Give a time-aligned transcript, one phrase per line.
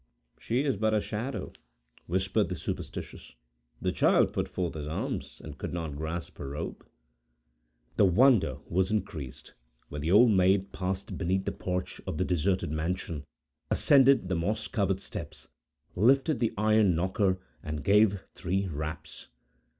[0.39, 1.53] "She is but a shadow,"
[2.07, 3.35] whispered the superstitious.
[3.79, 6.83] "The child put forth his arms and could not grasp her robe!"
[7.97, 9.53] The wonder was increased,
[9.89, 13.25] when the Old Maid passed beneath the porch of the deserted mansion,
[13.69, 15.49] ascended the moss covered steps,
[15.95, 19.27] lifted the iron knocker, and gave three raps.